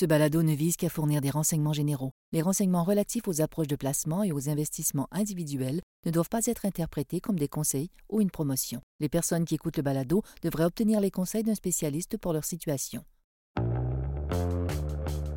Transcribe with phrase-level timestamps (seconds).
[0.00, 2.12] Ce balado ne vise qu'à fournir des renseignements généraux.
[2.32, 6.64] Les renseignements relatifs aux approches de placement et aux investissements individuels ne doivent pas être
[6.64, 8.80] interprétés comme des conseils ou une promotion.
[9.00, 13.04] Les personnes qui écoutent le balado devraient obtenir les conseils d'un spécialiste pour leur situation.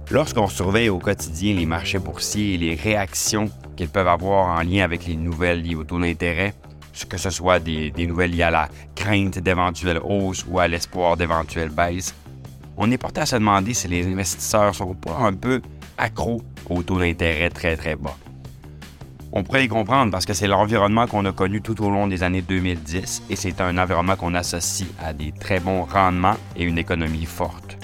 [0.10, 4.86] Lorsqu'on surveille au quotidien les marchés boursiers et les réactions qu'ils peuvent avoir en lien
[4.86, 6.55] avec les nouvelles liées au taux d'intérêt,
[7.09, 11.18] que ce soit des, des nouvelles liées à la crainte d'éventuelles hausses ou à l'espoir
[11.18, 12.16] d'éventuelles baisses,
[12.77, 15.61] on est porté à se demander si les investisseurs sont pas un peu
[15.97, 18.15] accros au taux d'intérêt très très bas.
[19.31, 22.21] On pourrait y comprendre parce que c'est l'environnement qu'on a connu tout au long des
[22.21, 26.78] années 2010 et c'est un environnement qu'on associe à des très bons rendements et une
[26.78, 27.78] économie forte.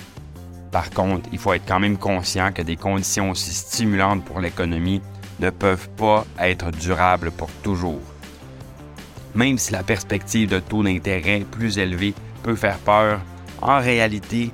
[0.71, 5.01] Par contre, il faut être quand même conscient que des conditions aussi stimulantes pour l'économie
[5.39, 8.01] ne peuvent pas être durables pour toujours.
[9.33, 12.13] Même si la perspective de taux d'intérêt plus élevé
[12.43, 13.19] peut faire peur,
[13.61, 14.51] en réalité,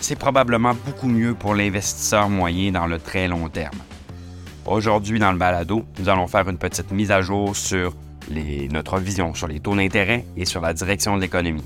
[0.00, 3.78] c'est probablement beaucoup mieux pour l'investisseur moyen dans le très long terme.
[4.66, 7.94] Aujourd'hui, dans le balado, nous allons faire une petite mise à jour sur
[8.70, 11.64] notre vision sur les taux d'intérêt et sur la direction de l'économie.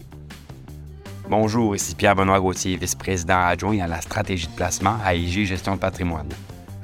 [1.28, 5.80] Bonjour, ici Pierre-Benoît Gauthier, vice-président adjoint à la stratégie de placement à IG Gestion de
[5.80, 6.28] patrimoine.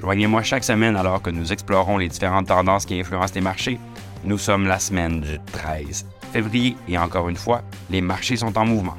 [0.01, 3.79] Joignez-moi chaque semaine alors que nous explorons les différentes tendances qui influencent les marchés.
[4.23, 8.65] Nous sommes la semaine du 13 février et encore une fois, les marchés sont en
[8.65, 8.97] mouvement.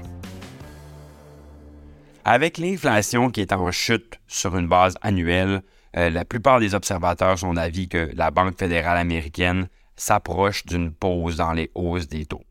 [2.25, 5.63] Avec l'inflation qui est en chute sur une base annuelle,
[5.97, 11.37] euh, la plupart des observateurs sont d'avis que la Banque fédérale américaine s'approche d'une pause
[11.37, 12.45] dans les hausses des taux.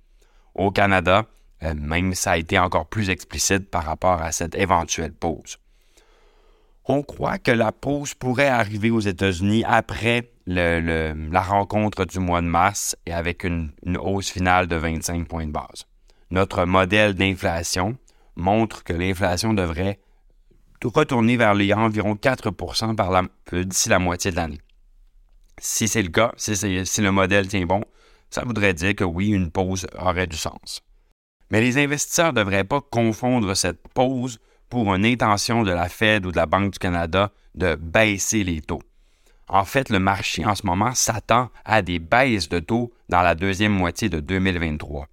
[0.56, 1.26] Au Canada,
[1.64, 5.58] euh, même ça a été encore plus explicite par rapport à cette éventuelle pause.
[6.86, 12.48] On croit que la pause pourrait arriver aux États-Unis après la rencontre du mois de
[12.48, 15.86] mars et avec une hausse finale de 25 points de base.
[16.32, 17.96] Notre modèle d'inflation
[18.40, 20.00] montre que l'inflation devrait
[20.84, 22.52] retourner vers les environ 4
[22.96, 24.62] par d'ici la moitié de l'année.
[25.58, 27.84] Si c'est le cas, si le modèle tient bon,
[28.30, 30.82] ça voudrait dire que oui, une pause aurait du sens.
[31.52, 34.40] Mais les investisseurs ne devraient pas confondre cette pause
[34.70, 38.62] pour une intention de la Fed ou de la Banque du Canada de baisser les
[38.62, 38.84] taux.
[39.48, 43.34] En fait, le marché en ce moment s'attend à des baisses de taux dans la
[43.34, 45.08] deuxième moitié de 2023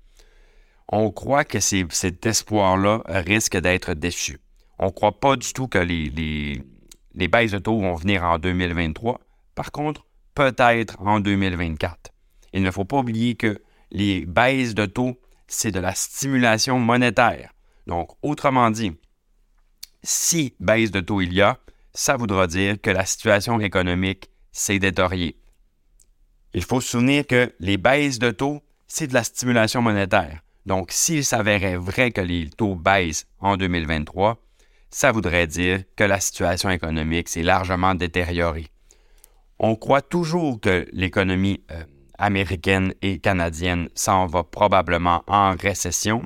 [0.88, 4.38] on croit que cet espoir-là risque d'être déçu.
[4.78, 6.62] On ne croit pas du tout que les,
[7.28, 9.20] baisses de taux vont venir en 2023.
[9.54, 12.12] Par contre, peut-être en 2024.
[12.52, 13.60] Il ne faut pas oublier que
[13.91, 17.53] les baisses de taux, c'est de la stimulation monétaire.
[17.86, 18.92] Donc, autrement dit,
[20.03, 21.58] si baisse de taux il y a,
[21.94, 25.41] ça voudra dire que la situation économique s'est détoriée.
[26.53, 30.41] Il faut se souvenir que les baisses de taux, c'est de la stimulation monétaire.
[30.66, 34.37] Donc, s'il s'avérait vrai que les taux baissent en 2023,
[34.91, 38.66] ça voudrait dire que la situation économique s'est largement détériorée.
[39.59, 41.84] On croit toujours que l'économie euh,
[42.19, 46.25] américaine et canadienne s'en va probablement en récession,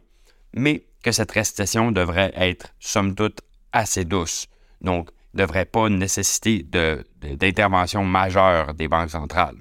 [0.54, 3.40] mais que cette récession devrait être, somme toute,
[3.72, 4.46] assez douce.
[4.80, 9.56] Donc, ne devrait pas nécessiter d'intervention majeure des banques centrales.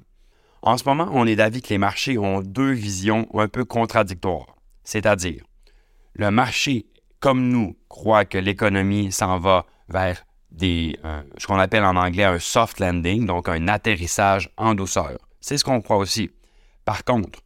[0.62, 4.59] En ce moment, on est d'avis que les marchés ont deux visions un peu contradictoires.
[4.90, 5.44] C'est-à-dire,
[6.14, 6.86] le marché,
[7.20, 10.98] comme nous, croit que l'économie s'en va vers des,
[11.38, 15.16] ce qu'on appelle en anglais un soft landing, donc un atterrissage en douceur.
[15.40, 16.32] C'est ce qu'on croit aussi.
[16.84, 17.38] Par contre,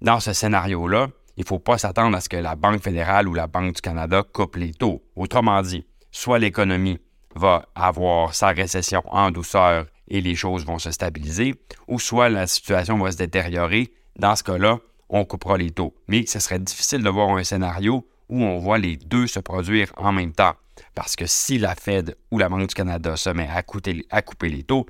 [0.00, 3.34] dans ce scénario-là, il ne faut pas s'attendre à ce que la Banque fédérale ou
[3.34, 5.02] la Banque du Canada coupe les taux.
[5.14, 7.00] Autrement dit, soit l'économie
[7.34, 11.54] va avoir sa récession en douceur et les choses vont se stabiliser,
[11.86, 13.92] ou soit la situation va se détériorer.
[14.16, 15.94] Dans ce cas-là, on coupera les taux.
[16.08, 19.92] Mais ce serait difficile de voir un scénario où on voit les deux se produire
[19.96, 20.54] en même temps.
[20.94, 24.62] Parce que si la Fed ou la Banque du Canada se met à, couper les
[24.62, 24.86] taux,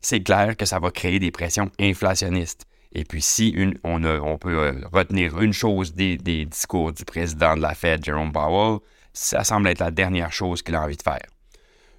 [0.00, 2.66] c'est clair que ça va créer des pressions inflationnistes.
[2.92, 7.74] Et puis si on, peut euh, retenir une chose des, discours du président de la
[7.74, 8.80] Fed, Jerome Powell,
[9.12, 11.26] ça semble être la dernière chose qu'il a envie de faire.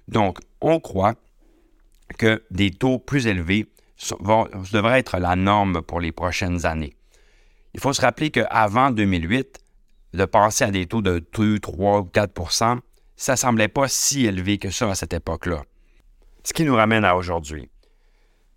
[0.08, 1.14] Donc, on croit
[2.18, 3.66] que des taux plus élevés
[4.72, 6.94] devraient être la norme pour les prochaines années.
[7.74, 9.58] Il faut se rappeler qu'avant 2008,
[10.14, 12.80] de passer à des taux de 2, 3 ou 4%
[13.22, 15.62] ça semblait pas si élevé que ça à cette époque-là.
[16.42, 17.70] Ce qui nous ramène à aujourd'hui.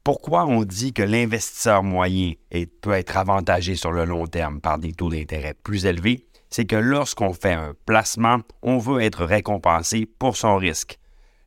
[0.03, 2.33] Pourquoi on dit que l'investisseur moyen
[2.81, 6.25] peut être avantagé sur le long terme par des taux d'intérêt plus élevés?
[6.50, 10.97] C'est que lorsqu'on fait un placement, on veut être récompensé pour son risque.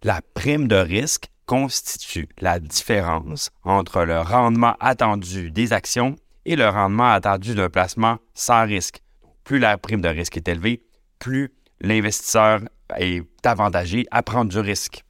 [0.05, 6.15] La prime de risque constitue la différence entre le rendement attendu des actions
[6.45, 9.03] et le rendement attendu d'un placement sans risque.
[9.45, 10.83] Plus la prime de risque est élevée,
[11.19, 12.61] plus l'investisseur
[12.97, 15.05] est avantagé à prendre du risque.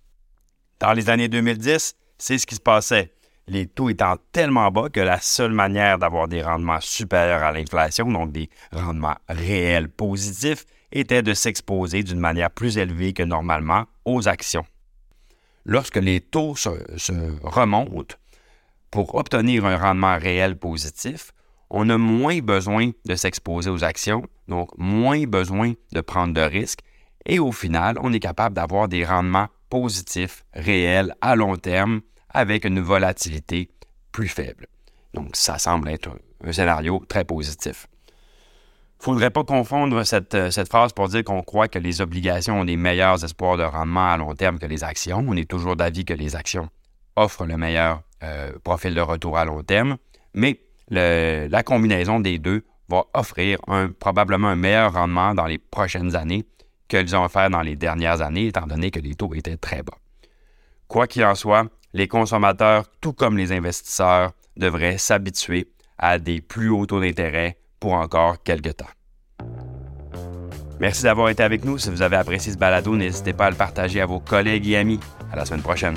[0.81, 3.13] Dans les années 2010, c'est ce qui se passait.
[3.47, 8.11] Les taux étant tellement bas que la seule manière d'avoir des rendements supérieurs à l'inflation,
[8.11, 14.29] donc des rendements réels positifs, était de s'exposer d'une manière plus élevée que normalement aux
[14.29, 14.67] actions.
[15.65, 16.69] Lorsque les taux se,
[17.43, 18.17] remontent,
[18.91, 21.33] pour obtenir un rendement réel positif,
[21.71, 26.81] on a moins besoin de s'exposer aux actions, donc moins besoin de prendre de risques,
[27.27, 32.01] et au final, on est capable d'avoir des rendements positifs, réels, à long terme,
[32.31, 33.71] avec une volatilité
[34.13, 34.67] plus faible.
[35.13, 36.11] Donc, ça semble être
[36.45, 37.87] un, scénario très positif.
[39.01, 42.61] Il ne faudrait pas confondre cette, cette, phrase pour dire qu'on croit que les obligations
[42.61, 45.25] ont des meilleurs espoirs de rendement à long terme que les actions.
[45.29, 46.69] On est toujours d'avis que les actions
[47.15, 49.97] offrent le meilleur euh, profil de retour à long terme,
[50.35, 50.61] mais
[50.91, 53.59] la combinaison des deux va offrir
[54.01, 56.47] probablement un meilleur rendement dans les prochaines années
[56.89, 59.99] qu'elles ont offert dans les dernières années, étant donné que les taux étaient très bas.
[60.87, 65.69] Quoi qu'il en soit, les consommateurs, tout comme les investisseurs, devraient s'habituer
[65.99, 68.87] à des plus hauts taux d'intérêt pour encore quelques temps.
[70.81, 71.77] Merci d'avoir été avec nous.
[71.77, 74.77] Si vous avez apprécié ce balado, n'hésitez pas à le partager à vos collègues et
[74.77, 75.01] amis.
[75.33, 75.97] À la semaine prochaine.